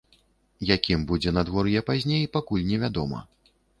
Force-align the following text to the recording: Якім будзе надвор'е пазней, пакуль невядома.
Якім 0.75 1.03
будзе 1.11 1.33
надвор'е 1.37 1.83
пазней, 1.91 2.25
пакуль 2.39 2.67
невядома. 2.71 3.19